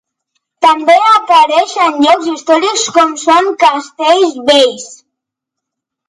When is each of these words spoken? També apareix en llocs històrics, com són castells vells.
També 0.65 0.93
apareix 1.09 1.73
en 1.87 1.99
llocs 2.05 2.29
històrics, 2.31 2.85
com 2.95 3.11
són 3.25 3.51
castells 3.65 4.39
vells. 4.49 4.87